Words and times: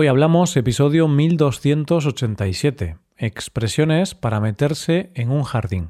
Hoy 0.00 0.06
hablamos 0.06 0.56
episodio 0.56 1.08
1287, 1.08 2.98
expresiones 3.16 4.14
para 4.14 4.38
meterse 4.38 5.10
en 5.16 5.32
un 5.32 5.42
jardín. 5.42 5.88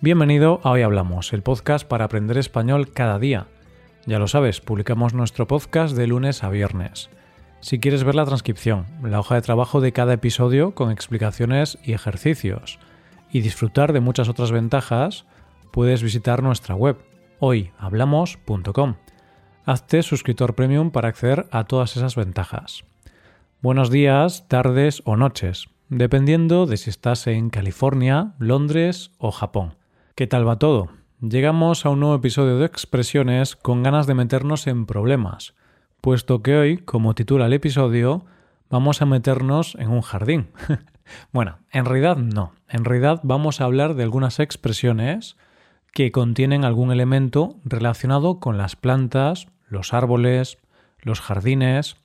Bienvenido 0.00 0.60
a 0.64 0.70
Hoy 0.70 0.80
Hablamos, 0.80 1.34
el 1.34 1.42
podcast 1.42 1.86
para 1.86 2.06
aprender 2.06 2.38
español 2.38 2.90
cada 2.94 3.18
día. 3.18 3.48
Ya 4.06 4.18
lo 4.18 4.26
sabes, 4.26 4.62
publicamos 4.62 5.12
nuestro 5.12 5.46
podcast 5.46 5.94
de 5.94 6.06
lunes 6.06 6.44
a 6.44 6.48
viernes. 6.48 7.10
Si 7.60 7.78
quieres 7.78 8.04
ver 8.04 8.14
la 8.14 8.24
transcripción, 8.24 8.86
la 9.02 9.20
hoja 9.20 9.34
de 9.34 9.42
trabajo 9.42 9.82
de 9.82 9.92
cada 9.92 10.14
episodio 10.14 10.74
con 10.74 10.90
explicaciones 10.90 11.76
y 11.84 11.92
ejercicios, 11.92 12.78
y 13.30 13.42
disfrutar 13.42 13.92
de 13.92 14.00
muchas 14.00 14.30
otras 14.30 14.50
ventajas, 14.50 15.26
puedes 15.70 16.02
visitar 16.02 16.42
nuestra 16.42 16.74
web 16.74 16.98
hoyhablamos.com. 17.40 18.96
Hazte 19.64 20.02
suscriptor 20.02 20.54
premium 20.54 20.90
para 20.90 21.08
acceder 21.08 21.46
a 21.50 21.64
todas 21.64 21.96
esas 21.96 22.16
ventajas. 22.16 22.84
Buenos 23.60 23.90
días, 23.90 24.46
tardes 24.48 25.02
o 25.04 25.16
noches, 25.16 25.66
dependiendo 25.88 26.66
de 26.66 26.76
si 26.76 26.90
estás 26.90 27.26
en 27.26 27.50
California, 27.50 28.34
Londres 28.38 29.10
o 29.18 29.30
Japón. 29.30 29.74
¿Qué 30.14 30.26
tal 30.26 30.46
va 30.46 30.58
todo? 30.58 30.88
Llegamos 31.20 31.84
a 31.84 31.90
un 31.90 32.00
nuevo 32.00 32.14
episodio 32.14 32.58
de 32.58 32.66
Expresiones 32.66 33.56
con 33.56 33.82
ganas 33.82 34.06
de 34.06 34.14
meternos 34.14 34.66
en 34.68 34.86
problemas, 34.86 35.54
puesto 36.00 36.42
que 36.42 36.56
hoy, 36.56 36.78
como 36.78 37.14
titula 37.14 37.46
el 37.46 37.52
episodio, 37.52 38.24
vamos 38.70 39.02
a 39.02 39.06
meternos 39.06 39.76
en 39.80 39.90
un 39.90 40.00
jardín. 40.00 40.48
bueno, 41.32 41.58
en 41.72 41.84
realidad 41.84 42.16
no. 42.16 42.52
En 42.68 42.84
realidad 42.84 43.20
vamos 43.24 43.60
a 43.60 43.64
hablar 43.64 43.94
de 43.94 44.04
algunas 44.04 44.38
expresiones 44.38 45.36
que 45.98 46.12
contienen 46.12 46.64
algún 46.64 46.92
elemento 46.92 47.56
relacionado 47.64 48.38
con 48.38 48.56
las 48.56 48.76
plantas, 48.76 49.48
los 49.66 49.92
árboles, 49.92 50.58
los 51.00 51.20
jardines. 51.20 51.96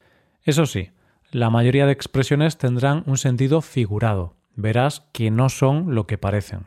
Eso 0.41 0.65
sí, 0.65 0.89
la 1.29 1.51
mayoría 1.51 1.85
de 1.85 1.91
expresiones 1.91 2.57
tendrán 2.57 3.03
un 3.05 3.19
sentido 3.19 3.61
figurado. 3.61 4.33
Verás 4.55 5.01
que 5.11 5.29
no 5.29 5.47
son 5.47 5.93
lo 5.93 6.07
que 6.07 6.17
parecen. 6.17 6.65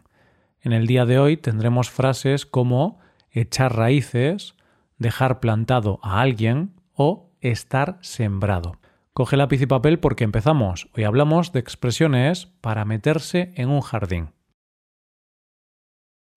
En 0.61 0.73
el 0.73 0.87
día 0.87 1.05
de 1.05 1.19
hoy 1.19 1.37
tendremos 1.37 1.91
frases 1.91 2.47
como 2.47 3.01
echar 3.33 3.75
raíces, 3.75 4.55
dejar 4.99 5.41
plantado 5.41 5.99
a 6.05 6.21
alguien 6.21 6.75
o 6.95 7.33
estar 7.41 7.99
sembrado. 8.03 8.79
Coge 9.15 9.37
lápiz 9.37 9.61
y 9.63 9.67
papel 9.67 9.99
porque 9.99 10.23
empezamos. 10.23 10.89
Hoy 10.97 11.03
hablamos 11.03 11.51
de 11.51 11.59
expresiones 11.59 12.47
para 12.61 12.85
meterse 12.85 13.53
en 13.57 13.69
un 13.71 13.81
jardín. 13.81 14.36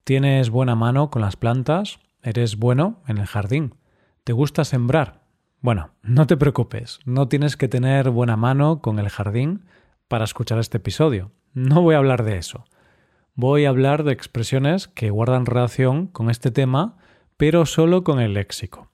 ¿Tienes 0.04 0.50
buena 0.50 0.76
mano 0.76 1.10
con 1.10 1.22
las 1.22 1.36
plantas? 1.36 2.00
¿Eres 2.24 2.58
bueno 2.58 3.02
en 3.08 3.18
el 3.18 3.28
jardín? 3.28 3.76
¿Te 4.24 4.34
gusta 4.34 4.66
sembrar? 4.66 5.24
Bueno, 5.62 5.92
no 6.02 6.28
te 6.28 6.38
preocupes, 6.38 7.00
no 7.06 7.28
tienes 7.28 7.58
que 7.58 7.68
tener 7.68 8.10
buena 8.10 8.36
mano 8.36 8.82
con 8.82 9.00
el 9.00 9.10
jardín 9.10 9.66
para 10.08 10.26
escuchar 10.26 10.60
este 10.60 10.78
episodio. 10.78 11.32
No 11.54 11.82
voy 11.82 11.96
a 11.96 12.00
hablar 12.00 12.24
de 12.24 12.38
eso. 12.38 12.66
Voy 13.36 13.66
a 13.66 13.70
hablar 13.70 14.04
de 14.04 14.12
expresiones 14.12 14.88
que 14.88 15.12
guardan 15.12 15.46
relación 15.46 16.08
con 16.08 16.30
este 16.30 16.52
tema, 16.52 16.98
pero 17.38 17.66
solo 17.66 18.04
con 18.04 18.20
el 18.20 18.34
léxico. 18.34 18.92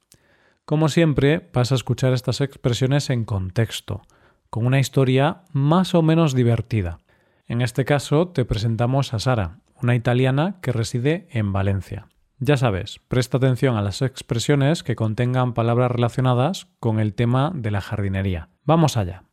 Como 0.66 0.90
siempre, 0.90 1.50
vas 1.54 1.72
a 1.72 1.76
escuchar 1.76 2.14
estas 2.14 2.42
expresiones 2.42 3.10
en 3.10 3.26
contexto, 3.26 4.02
con 4.50 4.66
una 4.66 4.80
historia 4.80 5.44
más 5.52 5.96
o 5.96 6.02
menos 6.02 6.34
divertida. 6.34 7.00
En 7.48 7.62
este 7.62 7.86
caso, 7.86 8.28
te 8.28 8.46
presentamos 8.46 9.14
a 9.14 9.20
Sara, 9.20 9.60
una 9.82 9.96
italiana 9.96 10.60
que 10.62 10.72
reside 10.72 11.28
en 11.32 11.54
Valencia. 11.54 12.08
Ya 12.40 12.58
sabes, 12.58 13.00
presta 13.08 13.38
atención 13.38 13.78
a 13.78 13.82
las 13.82 14.02
expresiones 14.02 14.84
que 14.84 14.96
contengan 14.96 15.54
palabras 15.54 15.92
relacionadas 15.92 16.68
con 16.80 17.00
el 17.00 17.14
tema 17.14 17.52
de 17.56 17.72
la 17.72 17.82
jardinería. 17.82 18.50
Vamos 18.66 18.98
allá. 18.98 19.24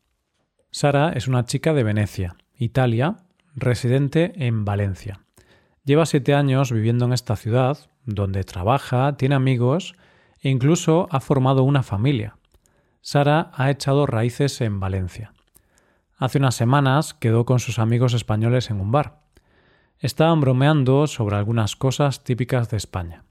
Sara 0.71 1.11
es 1.13 1.27
una 1.27 1.45
chica 1.45 1.75
de 1.75 1.83
Venecia, 1.83 2.37
Italia, 2.57 3.17
residente 3.55 4.33
en 4.37 4.65
Valencia. 4.65 5.21
Lleva 5.85 6.07
siete 6.07 6.35
años 6.35 6.71
viviendo 6.71 7.05
en 7.05 7.13
esta 7.13 7.35
ciudad, 7.35 7.77
donde 8.05 8.45
trabaja, 8.45 9.17
tiene 9.17 9.35
amigos 9.35 9.95
e 10.41 10.49
incluso 10.49 11.09
ha 11.11 11.21
formado 11.21 11.65
una 11.65 11.83
familia. 11.83 12.37
Sara 13.01 13.51
ha 13.55 13.71
echado 13.71 14.07
raíces 14.07 14.61
en 14.61 14.79
Valencia. 14.79 15.33
Hace 16.17 16.39
unas 16.39 16.55
semanas 16.55 17.15
quedó 17.15 17.45
con 17.45 17.59
sus 17.59 17.81
amigos 17.81 18.15
españoles 18.15 18.71
en 18.71 18.81
un 18.81 18.93
bar 18.93 19.22
estaban 19.99 20.41
bromeando 20.41 21.07
sobre 21.07 21.37
algunas 21.37 21.77
cosas 21.77 22.25
típicas 22.25 22.71
de 22.71 22.77
España. 22.77 23.25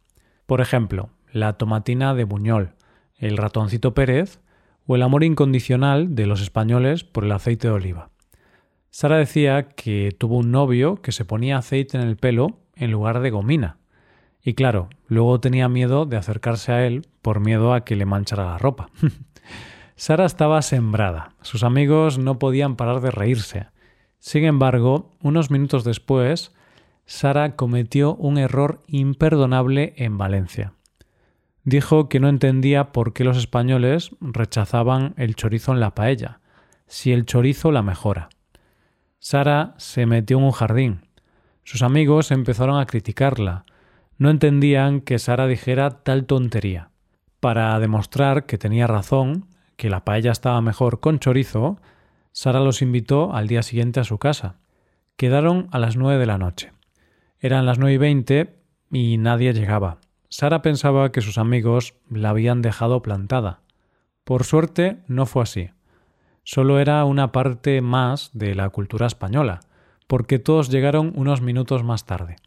Por 0.46 0.62
ejemplo, 0.62 1.10
la 1.32 1.54
tomatina 1.54 2.14
de 2.14 2.24
Buñol, 2.24 2.74
el 3.18 3.38
ratoncito 3.38 3.94
Pérez 3.94 4.40
o 4.86 4.96
el 4.96 5.04
amor 5.04 5.24
incondicional 5.24 6.16
de 6.16 6.26
los 6.26 6.42
españoles 6.42 7.04
por 7.04 7.24
el 7.24 7.32
aceite 7.32 7.68
de 7.68 7.74
oliva. 7.74 8.10
Sara 8.90 9.18
decía 9.18 9.70
que 9.70 10.14
tuvo 10.18 10.38
un 10.38 10.52
novio 10.52 10.98
que 10.98 11.14
se 11.14 11.24
ponía 11.24 11.58
aceite 11.58 11.98
en 11.98 12.04
el 12.04 12.18
pelo 12.18 12.60
en 12.76 12.92
lugar 12.92 13.22
de 13.22 13.30
gomina. 13.30 13.78
Y 14.44 14.54
claro, 14.54 14.90
luego 15.08 15.40
tenía 15.40 15.70
miedo 15.70 16.06
de 16.06 16.18
acercarse 16.18 16.72
a 16.74 16.86
él 16.86 17.08
por 17.22 17.40
miedo 17.40 17.74
a 17.74 17.86
que 17.86 17.96
le 17.96 18.06
manchara 18.06 18.46
la 18.46 18.58
ropa. 18.58 18.90
Sara 19.96 20.26
estaba 20.26 20.62
sembrada. 20.62 21.36
Sus 21.42 21.64
amigos 21.64 22.18
no 22.18 22.40
podían 22.40 22.76
parar 22.76 23.02
de 23.02 23.12
reírse. 23.12 23.68
Sin 24.22 24.46
embargo, 24.46 25.10
unos 25.24 25.50
minutos 25.50 25.84
después, 25.84 26.54
Sara 27.08 27.56
cometió 27.56 28.14
un 28.14 28.38
error 28.38 28.80
imperdonable 28.86 29.96
en 29.98 30.20
Valencia. 30.20 30.74
Dijo 31.64 32.08
que 32.08 32.20
no 32.20 32.30
entendía 32.30 32.92
por 32.92 33.14
qué 33.14 33.24
los 33.24 33.36
españoles 33.36 34.12
rechazaban 34.22 35.16
el 35.18 35.36
chorizo 35.36 35.74
en 35.74 35.80
la 35.80 35.96
paella, 35.96 36.40
si 36.86 37.12
el 37.12 37.26
chorizo 37.26 37.72
la 37.72 37.82
mejora. 37.82 38.30
Sara 39.18 39.74
se 39.78 40.06
metió 40.06 40.38
en 40.38 40.44
un 40.44 40.52
jardín. 40.52 41.02
Sus 41.64 41.82
amigos 41.82 42.30
empezaron 42.30 42.80
a 42.80 42.86
criticarla. 42.86 43.66
No 44.20 44.30
entendían 44.30 45.02
que 45.02 45.18
Sara 45.18 45.48
dijera 45.48 46.04
tal 46.04 46.26
tontería. 46.26 46.92
Para 47.40 47.80
demostrar 47.80 48.46
que 48.46 48.60
tenía 48.60 48.86
razón, 48.86 49.48
que 49.78 49.90
la 49.90 50.06
paella 50.06 50.32
estaba 50.32 50.62
mejor 50.62 51.00
con 51.00 51.18
chorizo, 51.18 51.82
Sara 52.32 52.60
los 52.60 52.82
invitó 52.82 53.34
al 53.34 53.48
día 53.48 53.62
siguiente 53.62 54.00
a 54.00 54.06
su 54.06 54.18
casa. 54.18 54.56
Quedaron 55.18 55.68
a 55.72 55.80
las 55.80 55.98
nueve 55.98 56.20
de 56.20 56.26
la 56.26 56.38
noche. 56.38 56.72
Eran 57.40 57.66
las 57.66 57.78
nueve 57.78 57.94
y 57.94 57.98
veinte 57.98 58.56
y 58.92 59.18
nadie 59.18 59.54
llegaba. 59.54 59.98
Sara 60.30 60.62
pensaba 60.62 61.12
que 61.12 61.22
sus 61.22 61.38
amigos 61.38 61.96
la 62.10 62.30
habían 62.30 62.62
dejado 62.62 63.02
plantada. 63.02 63.62
Por 64.24 64.46
suerte 64.46 65.00
no 65.08 65.26
fue 65.26 65.44
así. 65.44 65.70
Solo 66.44 66.80
era 66.80 67.04
una 67.06 67.32
parte 67.32 67.82
más 67.82 68.32
de 68.34 68.56
la 68.56 68.70
cultura 68.70 69.08
española, 69.08 69.60
porque 70.08 70.40
todos 70.40 70.70
llegaron 70.70 71.12
unos 71.16 71.42
minutos 71.42 71.84
más 71.84 72.06
tarde. 72.06 72.38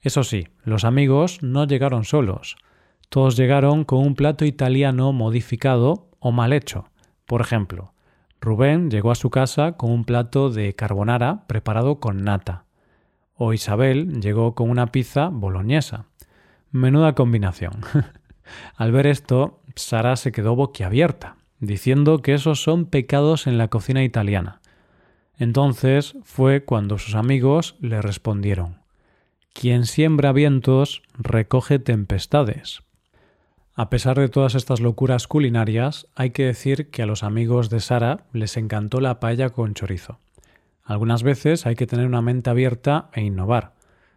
Eso 0.00 0.24
sí, 0.24 0.48
los 0.64 0.84
amigos 0.84 1.42
no 1.42 1.64
llegaron 1.64 2.04
solos. 2.04 2.56
Todos 3.08 3.36
llegaron 3.36 3.84
con 3.84 4.00
un 4.00 4.14
plato 4.16 4.44
italiano 4.44 5.12
modificado 5.12 6.08
o 6.18 6.32
mal 6.32 6.52
hecho. 6.52 6.88
Por 7.24 7.40
ejemplo, 7.40 7.92
Rubén 8.42 8.90
llegó 8.90 9.10
a 9.10 9.14
su 9.14 9.30
casa 9.30 9.78
con 9.78 9.90
un 9.90 10.04
plato 10.04 10.50
de 10.50 10.74
carbonara 10.74 11.46
preparado 11.46 11.98
con 12.00 12.22
nata 12.24 12.66
o 13.44 13.52
Isabel 13.52 14.20
llegó 14.20 14.54
con 14.54 14.70
una 14.70 14.92
pizza 14.92 15.28
boloñesa. 15.28 16.06
Menuda 16.70 17.14
combinación. 17.14 17.72
Al 18.76 18.92
ver 18.92 19.08
esto, 19.08 19.60
Sara 19.74 20.14
se 20.14 20.30
quedó 20.30 20.54
boquiabierta, 20.54 21.36
diciendo 21.58 22.22
que 22.22 22.34
esos 22.34 22.62
son 22.62 22.86
pecados 22.86 23.48
en 23.48 23.58
la 23.58 23.68
cocina 23.68 24.04
italiana. 24.04 24.60
Entonces 25.38 26.14
fue 26.22 26.64
cuando 26.64 26.98
sus 26.98 27.16
amigos 27.16 27.74
le 27.80 28.00
respondieron 28.00 28.78
Quien 29.52 29.86
siembra 29.86 30.32
vientos 30.32 31.02
recoge 31.18 31.80
tempestades. 31.80 32.82
A 33.74 33.88
pesar 33.88 34.18
de 34.18 34.28
todas 34.28 34.54
estas 34.54 34.80
locuras 34.80 35.26
culinarias, 35.26 36.06
hay 36.14 36.30
que 36.30 36.44
decir 36.44 36.90
que 36.90 37.02
a 37.02 37.06
los 37.06 37.22
amigos 37.22 37.70
de 37.70 37.80
Sara 37.80 38.26
les 38.34 38.58
encantó 38.58 39.00
la 39.00 39.18
paella 39.18 39.48
con 39.48 39.72
chorizo. 39.72 40.18
Algunas 40.84 41.22
veces 41.22 41.64
hay 41.64 41.74
que 41.74 41.86
tener 41.86 42.06
una 42.06 42.20
mente 42.20 42.50
abierta 42.50 43.08
e 43.14 43.22
innovar, 43.22 43.72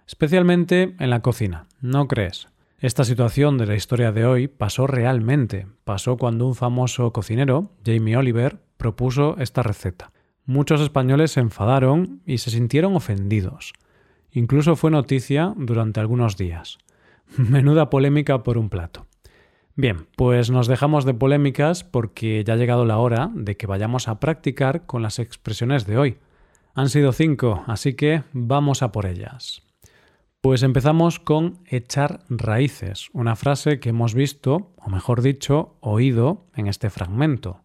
especialmente 0.07 0.95
en 0.99 1.09
la 1.09 1.21
cocina, 1.21 1.67
¿no 1.79 2.09
crees? 2.09 2.49
Esta 2.79 3.05
situación 3.05 3.57
de 3.57 3.65
la 3.65 3.75
historia 3.75 4.11
de 4.11 4.25
hoy 4.25 4.49
pasó 4.49 4.87
realmente, 4.87 5.67
pasó 5.85 6.17
cuando 6.17 6.45
un 6.45 6.55
famoso 6.55 7.13
cocinero, 7.13 7.71
Jamie 7.85 8.17
Oliver, 8.17 8.59
propuso 8.75 9.37
esta 9.39 9.63
receta. 9.63 10.11
Muchos 10.45 10.81
españoles 10.81 11.31
se 11.31 11.39
enfadaron 11.39 12.21
y 12.25 12.39
se 12.39 12.51
sintieron 12.51 12.93
ofendidos. 12.93 13.71
Incluso 14.31 14.75
fue 14.75 14.91
noticia 14.91 15.53
durante 15.55 16.01
algunos 16.01 16.35
días. 16.35 16.77
Menuda 17.37 17.89
polémica 17.89 18.43
por 18.43 18.57
un 18.57 18.69
plato. 18.69 19.07
Bien, 19.77 20.07
pues 20.15 20.49
nos 20.51 20.67
dejamos 20.67 21.03
de 21.03 21.13
polémicas 21.13 21.83
porque 21.83 22.45
ya 22.45 22.53
ha 22.53 22.57
llegado 22.57 22.85
la 22.85 22.97
hora 22.97 23.29
de 23.33 23.57
que 23.57 23.67
vayamos 23.67 24.07
a 24.07 24.21
practicar 24.21 24.85
con 24.85 25.01
las 25.01 25.19
expresiones 25.19 25.85
de 25.85 25.97
hoy. 25.97 26.17
Han 26.75 26.87
sido 26.87 27.11
cinco, 27.11 27.63
así 27.67 27.93
que 27.93 28.23
vamos 28.31 28.81
a 28.81 28.93
por 28.93 29.05
ellas. 29.05 29.63
Pues 30.39 30.63
empezamos 30.63 31.19
con 31.19 31.59
echar 31.65 32.21
raíces, 32.29 33.09
una 33.11 33.35
frase 33.35 33.81
que 33.81 33.89
hemos 33.89 34.13
visto, 34.13 34.71
o 34.77 34.89
mejor 34.89 35.21
dicho, 35.21 35.75
oído 35.81 36.45
en 36.55 36.67
este 36.67 36.89
fragmento. 36.89 37.61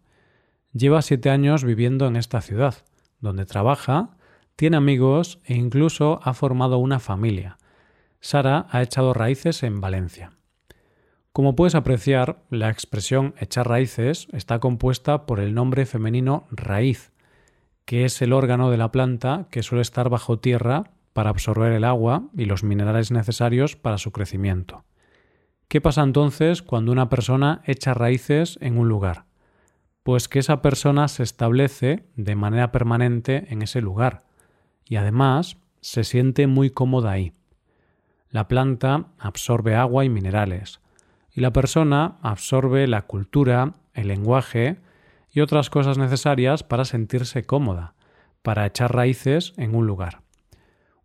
Lleva 0.73 1.01
siete 1.01 1.29
años 1.29 1.63
viviendo 1.63 2.07
en 2.07 2.17
esta 2.17 2.41
ciudad, 2.41 2.75
donde 3.21 3.45
trabaja, 3.45 4.17
tiene 4.57 4.75
amigos 4.75 5.39
e 5.45 5.53
incluso 5.53 6.19
ha 6.23 6.33
formado 6.33 6.77
una 6.77 6.99
familia. 6.99 7.57
Sara 8.19 8.67
ha 8.69 8.81
echado 8.81 9.13
raíces 9.13 9.63
en 9.63 9.79
Valencia. 9.79 10.33
Como 11.33 11.55
puedes 11.55 11.75
apreciar, 11.75 12.43
la 12.49 12.69
expresión 12.69 13.33
echar 13.39 13.69
raíces 13.69 14.27
está 14.33 14.59
compuesta 14.59 15.25
por 15.25 15.39
el 15.39 15.53
nombre 15.53 15.85
femenino 15.85 16.45
raíz, 16.51 17.13
que 17.85 18.03
es 18.03 18.21
el 18.21 18.33
órgano 18.33 18.69
de 18.69 18.75
la 18.75 18.91
planta 18.91 19.47
que 19.49 19.63
suele 19.63 19.81
estar 19.81 20.09
bajo 20.09 20.39
tierra 20.39 20.91
para 21.13 21.29
absorber 21.29 21.71
el 21.71 21.85
agua 21.85 22.23
y 22.35 22.45
los 22.45 22.63
minerales 22.63 23.11
necesarios 23.11 23.77
para 23.77 23.97
su 23.97 24.11
crecimiento. 24.11 24.83
¿Qué 25.69 25.79
pasa 25.79 26.03
entonces 26.03 26.61
cuando 26.61 26.91
una 26.91 27.07
persona 27.07 27.61
echa 27.65 27.93
raíces 27.93 28.57
en 28.59 28.77
un 28.77 28.89
lugar? 28.89 29.23
Pues 30.03 30.27
que 30.27 30.39
esa 30.39 30.61
persona 30.61 31.07
se 31.07 31.23
establece 31.23 32.09
de 32.17 32.35
manera 32.35 32.73
permanente 32.73 33.45
en 33.47 33.61
ese 33.61 33.79
lugar 33.79 34.25
y 34.83 34.97
además 34.97 35.55
se 35.79 36.03
siente 36.03 36.45
muy 36.47 36.71
cómoda 36.71 37.11
ahí. 37.11 37.31
La 38.29 38.49
planta 38.49 39.13
absorbe 39.17 39.75
agua 39.75 40.03
y 40.03 40.09
minerales, 40.09 40.80
y 41.33 41.41
la 41.41 41.53
persona 41.53 42.17
absorbe 42.21 42.87
la 42.87 43.03
cultura, 43.03 43.75
el 43.93 44.07
lenguaje 44.07 44.77
y 45.31 45.41
otras 45.41 45.69
cosas 45.69 45.97
necesarias 45.97 46.63
para 46.63 46.85
sentirse 46.85 47.43
cómoda, 47.43 47.93
para 48.41 48.65
echar 48.65 48.93
raíces 48.93 49.53
en 49.57 49.75
un 49.75 49.87
lugar. 49.87 50.21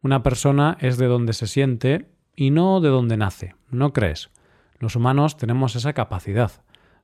Una 0.03 0.23
persona 0.23 0.77
es 0.81 0.99
de 0.99 1.07
donde 1.07 1.33
se 1.33 1.47
siente 1.47 2.11
y 2.35 2.51
no 2.51 2.81
de 2.81 2.89
donde 2.89 3.17
nace, 3.17 3.55
¿no 3.71 3.93
crees? 3.93 4.31
Los 4.79 4.97
humanos 4.97 5.37
tenemos 5.37 5.75
esa 5.75 5.95
capacidad. 5.95 6.53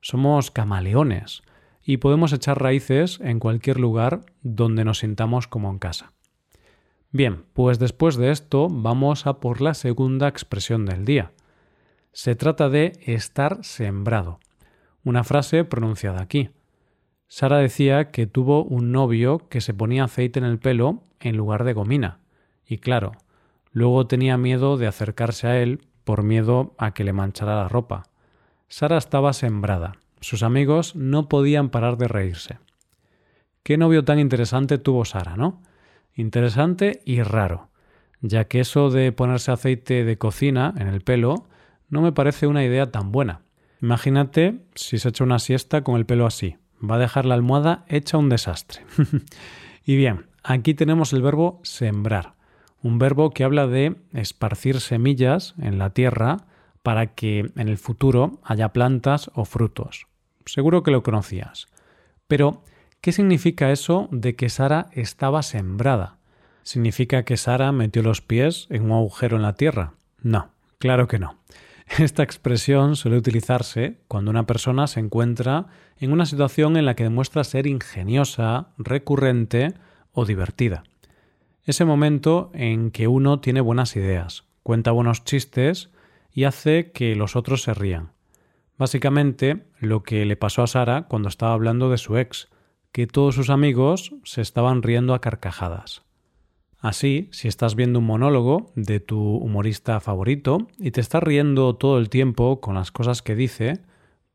Somos 0.01 0.51
camaleones 0.51 1.41
y 1.83 1.97
podemos 1.97 2.33
echar 2.33 2.61
raíces 2.61 3.19
en 3.21 3.39
cualquier 3.39 3.79
lugar 3.79 4.21
donde 4.41 4.85
nos 4.85 4.99
sintamos 4.99 5.47
como 5.47 5.69
en 5.69 5.79
casa. 5.79 6.13
Bien, 7.11 7.45
pues 7.53 7.79
después 7.79 8.15
de 8.15 8.31
esto 8.31 8.67
vamos 8.69 9.27
a 9.27 9.39
por 9.39 9.61
la 9.61 9.73
segunda 9.73 10.27
expresión 10.27 10.85
del 10.85 11.05
día, 11.05 11.31
se 12.13 12.35
trata 12.35 12.69
de 12.69 12.93
estar 13.05 13.63
sembrado. 13.65 14.39
Una 15.03 15.23
frase 15.23 15.65
pronunciada 15.65 16.21
aquí. 16.21 16.51
Sara 17.27 17.57
decía 17.57 18.11
que 18.11 18.27
tuvo 18.27 18.63
un 18.63 18.91
novio 18.91 19.49
que 19.49 19.59
se 19.59 19.73
ponía 19.73 20.03
aceite 20.03 20.39
en 20.39 20.45
el 20.45 20.59
pelo 20.59 21.03
en 21.19 21.35
lugar 21.35 21.63
de 21.63 21.73
gomina. 21.73 22.19
Y 22.65 22.77
claro, 22.77 23.13
luego 23.71 24.05
tenía 24.05 24.37
miedo 24.37 24.77
de 24.77 24.87
acercarse 24.87 25.47
a 25.47 25.59
él 25.59 25.81
por 26.03 26.21
miedo 26.23 26.75
a 26.77 26.93
que 26.93 27.03
le 27.03 27.13
manchara 27.13 27.55
la 27.55 27.67
ropa. 27.67 28.03
Sara 28.67 28.97
estaba 28.97 29.33
sembrada. 29.33 29.93
Sus 30.21 30.43
amigos 30.43 30.95
no 30.95 31.27
podían 31.27 31.69
parar 31.69 31.97
de 31.97 32.07
reírse. 32.07 32.59
Qué 33.63 33.77
novio 33.77 34.05
tan 34.05 34.19
interesante 34.19 34.77
tuvo 34.77 35.03
Sara, 35.03 35.35
¿no? 35.35 35.61
Interesante 36.15 37.01
y 37.05 37.23
raro, 37.23 37.69
ya 38.21 38.45
que 38.45 38.59
eso 38.59 38.91
de 38.91 39.11
ponerse 39.11 39.51
aceite 39.51 40.03
de 40.03 40.17
cocina 40.17 40.73
en 40.77 40.87
el 40.87 41.01
pelo 41.01 41.47
no 41.93 42.01
me 42.01 42.11
parece 42.11 42.47
una 42.47 42.63
idea 42.63 42.91
tan 42.91 43.11
buena. 43.11 43.41
Imagínate 43.81 44.59
si 44.75 44.97
se 44.97 45.09
echa 45.09 45.23
una 45.23 45.39
siesta 45.39 45.83
con 45.83 45.95
el 45.95 46.05
pelo 46.05 46.25
así. 46.25 46.57
Va 46.83 46.95
a 46.95 46.99
dejar 46.99 47.25
la 47.25 47.35
almohada 47.35 47.85
hecha 47.87 48.17
un 48.17 48.29
desastre. 48.29 48.81
y 49.85 49.95
bien, 49.95 50.25
aquí 50.43 50.73
tenemos 50.73 51.13
el 51.13 51.21
verbo 51.21 51.61
sembrar, 51.63 52.33
un 52.81 52.97
verbo 52.97 53.29
que 53.29 53.43
habla 53.43 53.67
de 53.67 53.95
esparcir 54.11 54.81
semillas 54.81 55.53
en 55.59 55.77
la 55.77 55.91
tierra 55.91 56.45
para 56.81 57.13
que 57.13 57.51
en 57.55 57.69
el 57.69 57.77
futuro 57.77 58.39
haya 58.43 58.69
plantas 58.69 59.29
o 59.35 59.45
frutos. 59.45 60.07
Seguro 60.45 60.81
que 60.81 60.91
lo 60.91 61.03
conocías. 61.03 61.67
Pero, 62.27 62.63
¿qué 63.01 63.11
significa 63.11 63.71
eso 63.71 64.09
de 64.11 64.35
que 64.35 64.49
Sara 64.49 64.87
estaba 64.93 65.43
sembrada? 65.43 66.17
¿Significa 66.63 67.23
que 67.23 67.37
Sara 67.37 67.71
metió 67.71 68.01
los 68.01 68.21
pies 68.21 68.65
en 68.69 68.85
un 68.85 68.93
agujero 68.93 69.37
en 69.37 69.43
la 69.43 69.53
tierra? 69.53 69.93
No, 70.21 70.49
claro 70.79 71.07
que 71.07 71.19
no. 71.19 71.37
Esta 71.99 72.23
expresión 72.23 72.95
suele 72.95 73.17
utilizarse 73.17 73.97
cuando 74.07 74.31
una 74.31 74.45
persona 74.45 74.87
se 74.87 74.99
encuentra 74.99 75.67
en 75.97 76.11
una 76.11 76.25
situación 76.25 76.77
en 76.77 76.85
la 76.85 76.95
que 76.95 77.03
demuestra 77.03 77.43
ser 77.43 77.67
ingeniosa, 77.67 78.67
recurrente 78.77 79.73
o 80.11 80.25
divertida. 80.25 80.83
Ese 81.65 81.85
momento 81.85 82.51
en 82.53 82.91
que 82.91 83.07
uno 83.07 83.39
tiene 83.39 83.61
buenas 83.61 83.95
ideas, 83.95 84.43
cuenta 84.63 84.91
buenos 84.91 85.23
chistes 85.23 85.91
y 86.33 86.43
hace 86.43 86.91
que 86.91 87.15
los 87.15 87.35
otros 87.35 87.63
se 87.63 87.73
rían. 87.73 88.11
Básicamente 88.77 89.65
lo 89.79 90.03
que 90.03 90.25
le 90.25 90.35
pasó 90.35 90.63
a 90.63 90.67
Sara 90.67 91.03
cuando 91.03 91.29
estaba 91.29 91.53
hablando 91.53 91.89
de 91.89 91.97
su 91.97 92.17
ex, 92.17 92.49
que 92.91 93.07
todos 93.07 93.35
sus 93.35 93.49
amigos 93.49 94.13
se 94.23 94.41
estaban 94.41 94.83
riendo 94.83 95.13
a 95.13 95.21
carcajadas. 95.21 96.03
Así, 96.83 97.29
si 97.31 97.47
estás 97.47 97.75
viendo 97.75 97.99
un 97.99 98.05
monólogo 98.05 98.73
de 98.75 98.99
tu 98.99 99.37
humorista 99.37 100.01
favorito 100.01 100.67
y 100.77 100.91
te 100.91 100.99
estás 100.99 101.23
riendo 101.23 101.77
todo 101.77 101.97
el 101.97 102.09
tiempo 102.09 102.59
con 102.59 102.75
las 102.75 102.91
cosas 102.91 103.21
que 103.21 103.35
dice, 103.35 103.79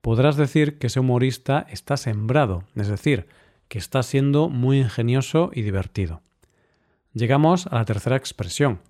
podrás 0.00 0.36
decir 0.36 0.78
que 0.78 0.86
ese 0.86 0.98
humorista 0.98 1.66
está 1.68 1.98
sembrado, 1.98 2.64
es 2.74 2.88
decir, 2.88 3.26
que 3.68 3.76
está 3.76 4.02
siendo 4.02 4.48
muy 4.48 4.78
ingenioso 4.78 5.50
y 5.52 5.60
divertido. 5.60 6.22
Llegamos 7.12 7.66
a 7.66 7.74
la 7.74 7.84
tercera 7.84 8.16
expresión. 8.16 8.80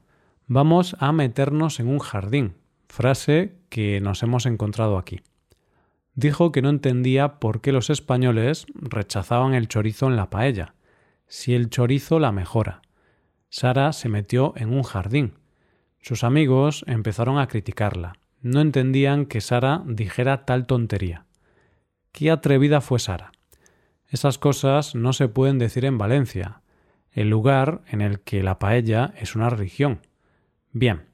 Vamos 0.47 0.95
a 1.01 1.11
meternos 1.11 1.81
en 1.81 1.89
un 1.89 1.99
jardín, 1.99 2.55
frase 2.89 3.57
que 3.71 4.01
nos 4.01 4.23
hemos 4.23 4.47
encontrado 4.47 4.99
aquí. 4.99 5.23
Dijo 6.15 6.53
que 6.53 6.63
no 6.63 6.71
entendía 6.71 7.41
por 7.41 7.61
qué 7.61 7.73
los 7.73 7.91
españoles 7.91 8.67
rechazaban 8.77 9.55
el 9.55 9.67
chorizo 9.67 10.07
en 10.07 10.15
la 10.15 10.31
paella, 10.31 10.75
si 11.27 11.57
el 11.57 11.71
chorizo 11.71 12.21
la 12.21 12.31
mejora. 12.31 12.83
Sara 13.51 13.93
se 13.93 14.09
metió 14.09 14.53
en 14.57 14.73
un 14.73 14.83
jardín. 14.83 15.35
Sus 16.01 16.23
amigos 16.23 16.85
empezaron 16.87 17.39
a 17.39 17.49
criticarla. 17.49 18.15
No 18.41 18.61
entendían 18.61 19.27
que 19.27 19.41
Sara 19.41 19.83
dijera 19.87 20.45
tal 20.45 20.67
tontería. 20.67 21.27
Qué 22.13 22.31
atrevida 22.31 22.81
fue 22.81 22.99
Sara. 22.99 23.33
Esas 24.09 24.39
cosas 24.39 24.95
no 24.95 25.13
se 25.13 25.29
pueden 25.29 25.59
decir 25.59 25.85
en 25.85 25.99
Valencia, 25.99 26.63
el 27.11 27.31
lugar 27.31 27.83
en 27.89 28.01
el 28.01 28.21
que 28.21 28.43
la 28.43 28.59
paella 28.59 29.13
es 29.17 29.35
una 29.35 29.51
religión. 29.51 30.01
Bien, 30.73 31.07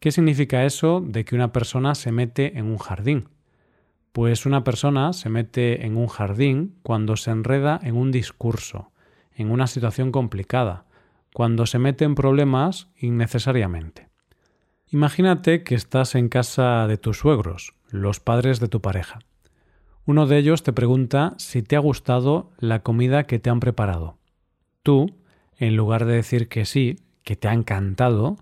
¿qué 0.00 0.10
significa 0.10 0.64
eso 0.64 1.00
de 1.00 1.24
que 1.24 1.34
una 1.34 1.52
persona 1.52 1.94
se 1.94 2.12
mete 2.12 2.58
en 2.58 2.66
un 2.66 2.78
jardín? 2.78 3.28
Pues 4.12 4.46
una 4.46 4.64
persona 4.64 5.12
se 5.12 5.28
mete 5.28 5.84
en 5.86 5.96
un 5.96 6.06
jardín 6.06 6.76
cuando 6.82 7.16
se 7.16 7.30
enreda 7.30 7.78
en 7.82 7.96
un 7.96 8.10
discurso, 8.10 8.92
en 9.34 9.50
una 9.50 9.66
situación 9.66 10.12
complicada, 10.12 10.86
cuando 11.34 11.66
se 11.66 11.80
mete 11.80 12.04
en 12.04 12.14
problemas 12.14 12.86
innecesariamente. 12.96 14.08
Imagínate 14.86 15.64
que 15.64 15.74
estás 15.74 16.14
en 16.14 16.28
casa 16.28 16.86
de 16.86 16.96
tus 16.96 17.18
suegros, 17.18 17.74
los 17.90 18.20
padres 18.20 18.60
de 18.60 18.68
tu 18.68 18.80
pareja. 18.80 19.18
Uno 20.06 20.28
de 20.28 20.38
ellos 20.38 20.62
te 20.62 20.72
pregunta 20.72 21.34
si 21.38 21.64
te 21.64 21.74
ha 21.74 21.80
gustado 21.80 22.52
la 22.58 22.84
comida 22.84 23.24
que 23.24 23.40
te 23.40 23.50
han 23.50 23.58
preparado. 23.58 24.16
Tú, 24.84 25.16
en 25.56 25.74
lugar 25.74 26.04
de 26.04 26.14
decir 26.14 26.48
que 26.48 26.64
sí, 26.66 27.00
que 27.24 27.34
te 27.34 27.48
ha 27.48 27.52
encantado, 27.52 28.36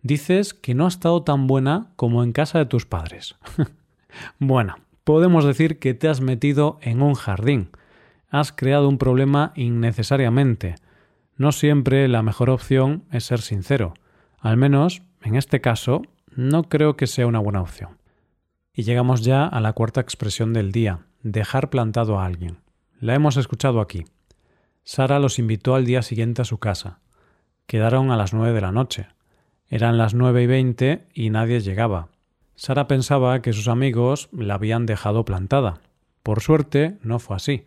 dices 0.00 0.54
que 0.54 0.74
no 0.74 0.86
ha 0.86 0.88
estado 0.88 1.22
tan 1.22 1.46
buena 1.46 1.92
como 1.96 2.24
en 2.24 2.32
casa 2.32 2.58
de 2.58 2.64
tus 2.64 2.86
padres. 2.86 3.36
bueno, 4.38 4.76
podemos 5.04 5.44
decir 5.44 5.78
que 5.78 5.92
te 5.92 6.08
has 6.08 6.22
metido 6.22 6.78
en 6.80 7.02
un 7.02 7.12
jardín. 7.12 7.68
Has 8.30 8.50
creado 8.50 8.88
un 8.88 8.96
problema 8.96 9.52
innecesariamente, 9.56 10.76
no 11.40 11.52
siempre 11.52 12.06
la 12.06 12.22
mejor 12.22 12.50
opción 12.50 13.04
es 13.10 13.24
ser 13.24 13.40
sincero. 13.40 13.94
Al 14.40 14.58
menos, 14.58 15.00
en 15.22 15.36
este 15.36 15.62
caso, 15.62 16.02
no 16.36 16.64
creo 16.64 16.98
que 16.98 17.06
sea 17.06 17.26
una 17.26 17.38
buena 17.38 17.62
opción. 17.62 17.96
Y 18.74 18.82
llegamos 18.82 19.22
ya 19.22 19.46
a 19.46 19.58
la 19.62 19.72
cuarta 19.72 20.02
expresión 20.02 20.52
del 20.52 20.70
día, 20.70 21.06
dejar 21.22 21.70
plantado 21.70 22.20
a 22.20 22.26
alguien. 22.26 22.58
La 23.00 23.14
hemos 23.14 23.38
escuchado 23.38 23.80
aquí. 23.80 24.04
Sara 24.84 25.18
los 25.18 25.38
invitó 25.38 25.74
al 25.74 25.86
día 25.86 26.02
siguiente 26.02 26.42
a 26.42 26.44
su 26.44 26.58
casa. 26.58 26.98
Quedaron 27.64 28.10
a 28.10 28.18
las 28.18 28.34
nueve 28.34 28.52
de 28.52 28.60
la 28.60 28.70
noche. 28.70 29.06
Eran 29.66 29.96
las 29.96 30.12
nueve 30.12 30.42
y 30.42 30.46
veinte 30.46 31.06
y 31.14 31.30
nadie 31.30 31.60
llegaba. 31.60 32.08
Sara 32.54 32.86
pensaba 32.86 33.40
que 33.40 33.54
sus 33.54 33.68
amigos 33.68 34.28
la 34.30 34.56
habían 34.56 34.84
dejado 34.84 35.24
plantada. 35.24 35.80
Por 36.22 36.42
suerte, 36.42 36.98
no 37.00 37.18
fue 37.18 37.36
así. 37.36 37.64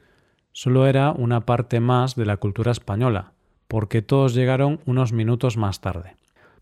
Solo 0.51 0.85
era 0.85 1.11
una 1.11 1.47
parte 1.47 1.79
más 1.79 2.13
de 2.15 2.27
la 2.27 2.37
cultura 2.37 2.71
española, 2.71 3.32
porque 3.73 4.03
todos 4.03 4.35
llegaron 4.35 4.81
unos 4.85 5.13
minutos 5.13 5.57
más 5.57 5.81
tarde. 5.81 6.15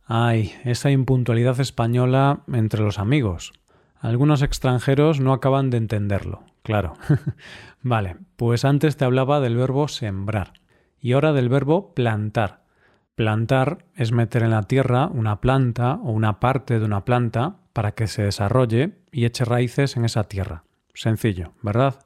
Ay, 0.06 0.54
esa 0.64 0.92
impuntualidad 0.92 1.60
española 1.60 2.44
entre 2.48 2.82
los 2.82 3.00
amigos. 3.00 3.52
Algunos 4.00 4.42
extranjeros 4.42 5.20
no 5.20 5.34
acaban 5.34 5.70
de 5.72 5.76
entenderlo, 5.76 6.46
claro. 6.64 6.94
vale, 7.82 8.16
pues 8.38 8.64
antes 8.64 8.96
te 8.96 9.04
hablaba 9.04 9.42
del 9.42 9.58
verbo 9.58 9.90
sembrar 9.90 10.54
y 11.02 11.12
ahora 11.12 11.34
del 11.34 11.50
verbo 11.50 11.94
plantar. 11.94 12.64
Plantar 13.16 13.84
es 13.94 14.14
meter 14.14 14.44
en 14.44 14.52
la 14.52 14.64
tierra 14.64 15.08
una 15.08 15.42
planta 15.42 15.96
o 15.96 16.12
una 16.12 16.40
parte 16.40 16.80
de 16.80 16.86
una 16.86 17.04
planta 17.04 17.58
para 17.74 17.92
que 17.92 18.08
se 18.08 18.24
desarrolle 18.24 19.00
y 19.12 19.26
eche 19.26 19.44
raíces 19.44 19.98
en 19.98 20.06
esa 20.06 20.30
tierra. 20.30 20.64
Sencillo, 20.94 21.52
¿verdad? 21.62 22.00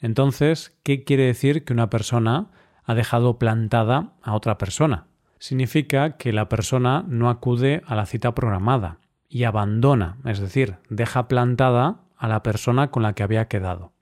Entonces, 0.00 0.76
¿qué 0.82 1.04
quiere 1.04 1.26
decir 1.26 1.64
que 1.64 1.72
una 1.72 1.88
persona 1.88 2.50
ha 2.84 2.94
dejado 2.94 3.38
plantada 3.38 4.12
a 4.22 4.34
otra 4.34 4.58
persona? 4.58 5.06
Significa 5.38 6.16
que 6.16 6.32
la 6.32 6.48
persona 6.48 7.04
no 7.08 7.30
acude 7.30 7.82
a 7.86 7.94
la 7.94 8.06
cita 8.06 8.34
programada 8.34 8.98
y 9.28 9.44
abandona, 9.44 10.18
es 10.24 10.40
decir, 10.40 10.76
deja 10.88 11.28
plantada 11.28 12.02
a 12.16 12.28
la 12.28 12.42
persona 12.42 12.90
con 12.90 13.02
la 13.02 13.14
que 13.14 13.22
había 13.22 13.48
quedado. 13.48 13.92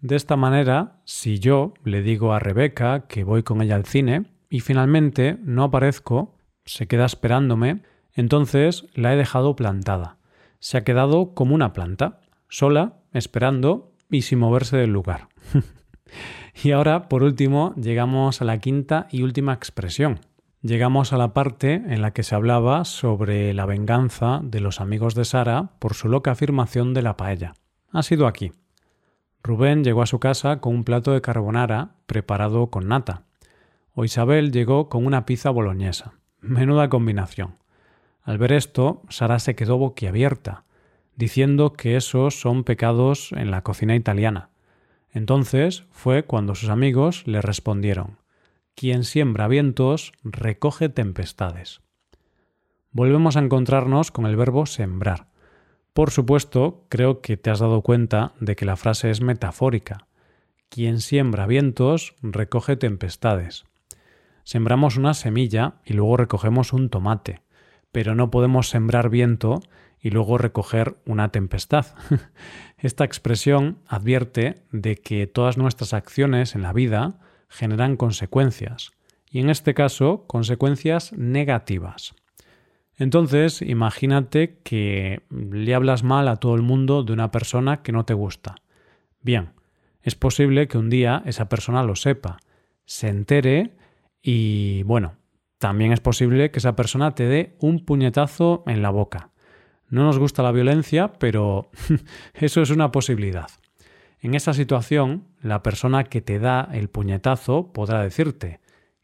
De 0.00 0.14
esta 0.14 0.36
manera, 0.36 1.00
si 1.04 1.38
yo 1.38 1.74
le 1.82 2.02
digo 2.02 2.32
a 2.32 2.38
Rebeca 2.38 3.06
que 3.08 3.24
voy 3.24 3.42
con 3.42 3.62
ella 3.62 3.74
al 3.74 3.86
cine 3.86 4.26
y 4.48 4.60
finalmente 4.60 5.38
no 5.42 5.64
aparezco, 5.64 6.38
se 6.64 6.86
queda 6.86 7.06
esperándome, 7.06 7.82
entonces 8.12 8.86
la 8.94 9.12
he 9.12 9.16
dejado 9.16 9.56
plantada. 9.56 10.18
Se 10.60 10.76
ha 10.76 10.84
quedado 10.84 11.34
como 11.34 11.54
una 11.54 11.72
planta, 11.72 12.20
sola, 12.48 12.98
esperando 13.12 13.92
y 14.10 14.22
sin 14.22 14.38
moverse 14.38 14.76
del 14.76 14.92
lugar. 14.92 15.28
y 16.62 16.72
ahora, 16.72 17.08
por 17.08 17.22
último, 17.22 17.74
llegamos 17.74 18.40
a 18.40 18.44
la 18.44 18.58
quinta 18.58 19.08
y 19.10 19.22
última 19.22 19.52
expresión. 19.52 20.20
Llegamos 20.62 21.12
a 21.12 21.18
la 21.18 21.32
parte 21.32 21.74
en 21.74 22.02
la 22.02 22.12
que 22.12 22.22
se 22.22 22.34
hablaba 22.34 22.84
sobre 22.84 23.54
la 23.54 23.66
venganza 23.66 24.40
de 24.42 24.60
los 24.60 24.80
amigos 24.80 25.14
de 25.14 25.24
Sara 25.24 25.70
por 25.78 25.94
su 25.94 26.08
loca 26.08 26.32
afirmación 26.32 26.94
de 26.94 27.02
la 27.02 27.16
paella. 27.16 27.54
Ha 27.92 28.02
sido 28.02 28.26
aquí. 28.26 28.52
Rubén 29.42 29.84
llegó 29.84 30.02
a 30.02 30.06
su 30.06 30.18
casa 30.18 30.60
con 30.60 30.74
un 30.74 30.82
plato 30.82 31.12
de 31.12 31.20
carbonara 31.20 31.94
preparado 32.06 32.68
con 32.68 32.88
nata. 32.88 33.22
O 33.92 34.04
Isabel 34.04 34.50
llegó 34.50 34.88
con 34.88 35.06
una 35.06 35.24
pizza 35.24 35.50
boloñesa. 35.50 36.14
Menuda 36.40 36.88
combinación. 36.88 37.54
Al 38.22 38.38
ver 38.38 38.52
esto, 38.52 39.02
Sara 39.08 39.38
se 39.38 39.54
quedó 39.54 39.78
boquiabierta, 39.78 40.64
diciendo 41.14 41.74
que 41.74 41.96
esos 41.96 42.40
son 42.40 42.64
pecados 42.64 43.30
en 43.36 43.52
la 43.52 43.62
cocina 43.62 43.94
italiana. 43.94 44.50
Entonces 45.16 45.84
fue 45.92 46.24
cuando 46.24 46.54
sus 46.54 46.68
amigos 46.68 47.22
le 47.26 47.40
respondieron 47.40 48.18
Quien 48.74 49.02
siembra 49.02 49.48
vientos 49.48 50.12
recoge 50.22 50.90
tempestades. 50.90 51.80
Volvemos 52.90 53.34
a 53.38 53.40
encontrarnos 53.40 54.10
con 54.10 54.26
el 54.26 54.36
verbo 54.36 54.66
sembrar. 54.66 55.28
Por 55.94 56.10
supuesto, 56.10 56.84
creo 56.90 57.22
que 57.22 57.38
te 57.38 57.48
has 57.48 57.60
dado 57.60 57.80
cuenta 57.80 58.34
de 58.40 58.56
que 58.56 58.66
la 58.66 58.76
frase 58.76 59.10
es 59.10 59.22
metafórica. 59.22 60.06
Quien 60.68 61.00
siembra 61.00 61.46
vientos 61.46 62.14
recoge 62.20 62.76
tempestades. 62.76 63.64
Sembramos 64.44 64.98
una 64.98 65.14
semilla 65.14 65.76
y 65.86 65.94
luego 65.94 66.18
recogemos 66.18 66.74
un 66.74 66.90
tomate, 66.90 67.40
pero 67.90 68.14
no 68.14 68.30
podemos 68.30 68.68
sembrar 68.68 69.08
viento 69.08 69.62
y 70.00 70.10
luego 70.10 70.38
recoger 70.38 70.96
una 71.06 71.30
tempestad. 71.30 71.86
Esta 72.78 73.04
expresión 73.04 73.78
advierte 73.86 74.62
de 74.70 74.96
que 74.96 75.26
todas 75.26 75.56
nuestras 75.58 75.94
acciones 75.94 76.54
en 76.54 76.62
la 76.62 76.72
vida 76.72 77.18
generan 77.48 77.96
consecuencias, 77.96 78.92
y 79.30 79.40
en 79.40 79.50
este 79.50 79.74
caso 79.74 80.26
consecuencias 80.26 81.12
negativas. 81.12 82.14
Entonces, 82.98 83.60
imagínate 83.60 84.58
que 84.62 85.22
le 85.30 85.74
hablas 85.74 86.02
mal 86.02 86.28
a 86.28 86.36
todo 86.36 86.54
el 86.54 86.62
mundo 86.62 87.02
de 87.02 87.12
una 87.12 87.30
persona 87.30 87.82
que 87.82 87.92
no 87.92 88.04
te 88.04 88.14
gusta. 88.14 88.54
Bien, 89.20 89.52
es 90.02 90.14
posible 90.14 90.66
que 90.68 90.78
un 90.78 90.88
día 90.88 91.22
esa 91.26 91.48
persona 91.48 91.82
lo 91.82 91.96
sepa, 91.96 92.38
se 92.86 93.08
entere 93.08 93.76
y, 94.22 94.82
bueno, 94.84 95.16
también 95.58 95.92
es 95.92 96.00
posible 96.00 96.50
que 96.50 96.58
esa 96.58 96.76
persona 96.76 97.14
te 97.14 97.24
dé 97.24 97.56
un 97.60 97.84
puñetazo 97.84 98.62
en 98.66 98.82
la 98.82 98.90
boca. 98.90 99.30
No 99.88 100.04
nos 100.04 100.18
gusta 100.18 100.42
la 100.42 100.52
violencia, 100.52 101.12
pero 101.14 101.70
eso 102.34 102.62
es 102.62 102.70
una 102.70 102.90
posibilidad. 102.92 103.48
En 104.20 104.34
esa 104.34 104.54
situación, 104.54 105.24
la 105.40 105.62
persona 105.62 106.04
que 106.04 106.20
te 106.20 106.38
da 106.38 106.68
el 106.72 106.88
puñetazo 106.88 107.72
podrá 107.72 108.02
decirte, 108.02 108.60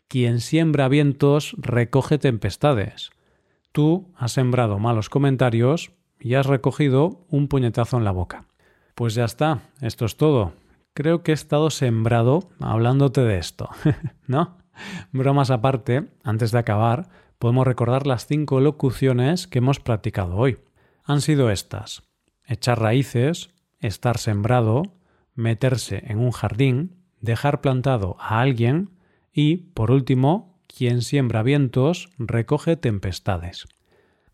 quien 0.09 0.41
siembra 0.41 0.89
vientos 0.89 1.55
recoge 1.59 2.19
tempestades. 2.19 3.11
Tú 3.73 4.13
has 4.17 4.33
sembrado 4.33 4.79
malos 4.79 5.09
comentarios 5.09 5.93
y 6.21 6.35
has 6.35 6.47
recogido 6.47 7.25
un 7.29 7.49
puñetazo 7.49 7.97
en 7.99 8.05
la 8.05 8.11
boca. 8.11 8.47
Pues 8.95 9.15
ya 9.15 9.25
está, 9.25 9.71
esto 9.81 10.05
es 10.05 10.17
todo. 10.17 10.53
Creo 10.95 11.23
que 11.23 11.31
he 11.31 11.35
estado 11.35 11.71
sembrado 11.71 12.51
hablándote 12.61 13.23
de 13.23 13.39
esto, 13.39 13.71
¿no? 14.27 14.59
Bromas 15.13 15.51
aparte, 15.51 16.09
antes 16.23 16.51
de 16.53 16.59
acabar, 16.59 17.09
podemos 17.39 17.67
recordar 17.67 18.07
las 18.07 18.27
cinco 18.27 18.61
locuciones 18.61 19.47
que 19.47 19.59
hemos 19.59 19.81
practicado 19.81 20.37
hoy. 20.37 20.59
Han 21.05 21.21
sido 21.21 21.51
estas: 21.51 22.03
echar 22.45 22.81
raíces, 22.81 23.51
estar 23.81 24.19
sembrado, 24.19 24.83
meterse 25.35 26.03
en 26.07 26.19
un 26.19 26.31
jardín, 26.31 26.97
dejar 27.21 27.61
plantado 27.61 28.17
a 28.21 28.41
alguien 28.41 28.91
y, 29.33 29.57
por 29.57 29.91
último, 29.91 30.59
quien 30.67 31.03
siembra 31.03 31.43
vientos 31.43 32.11
recoge 32.19 32.77
tempestades. 32.77 33.67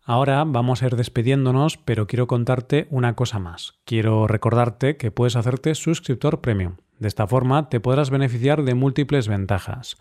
Ahora 0.03 0.43
vamos 0.43 0.81
a 0.81 0.87
ir 0.87 0.95
despidiéndonos, 0.95 1.77
pero 1.77 2.07
quiero 2.07 2.27
contarte 2.27 2.87
una 2.89 3.15
cosa 3.15 3.37
más. 3.37 3.75
Quiero 3.85 4.27
recordarte 4.27 4.97
que 4.97 5.11
puedes 5.11 5.35
hacerte 5.35 5.75
suscriptor 5.75 6.41
premium. 6.41 6.77
De 6.97 7.07
esta 7.07 7.27
forma 7.27 7.69
te 7.69 7.79
podrás 7.79 8.09
beneficiar 8.09 8.63
de 8.63 8.73
múltiples 8.73 9.27
ventajas, 9.27 9.97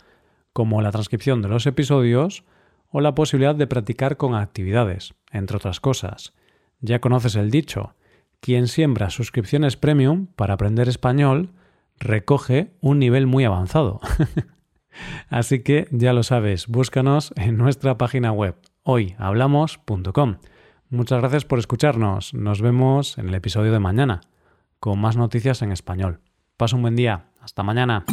como 0.52 0.80
la 0.80 0.92
transcripción 0.92 1.42
de 1.42 1.48
los 1.48 1.66
episodios 1.66 2.44
o 2.90 3.00
la 3.00 3.14
posibilidad 3.14 3.54
de 3.54 3.66
practicar 3.66 4.16
con 4.16 4.34
actividades, 4.34 5.14
entre 5.30 5.58
otras 5.58 5.78
cosas. 5.78 6.32
Ya 6.80 7.00
conoces 7.00 7.36
el 7.36 7.50
dicho, 7.50 7.94
quien 8.40 8.68
siembra 8.68 9.10
suscripciones 9.10 9.76
premium 9.76 10.26
para 10.26 10.54
aprender 10.54 10.88
español 10.88 11.50
recoge 11.98 12.72
un 12.80 12.98
nivel 12.98 13.26
muy 13.26 13.44
avanzado. 13.44 14.00
Así 15.28 15.60
que 15.60 15.88
ya 15.90 16.12
lo 16.12 16.22
sabes, 16.22 16.66
búscanos 16.66 17.32
en 17.36 17.56
nuestra 17.56 17.98
página 17.98 18.32
web 18.32 18.56
hoyhablamos.com. 18.82 20.36
Muchas 20.90 21.20
gracias 21.20 21.44
por 21.44 21.58
escucharnos. 21.58 22.32
Nos 22.32 22.62
vemos 22.62 23.18
en 23.18 23.28
el 23.28 23.34
episodio 23.34 23.72
de 23.72 23.78
mañana 23.78 24.22
con 24.80 24.98
más 24.98 25.16
noticias 25.16 25.62
en 25.62 25.72
español. 25.72 26.20
Pasa 26.56 26.76
un 26.76 26.82
buen 26.82 26.96
día. 26.96 27.26
Hasta 27.40 27.62
mañana. 27.62 28.04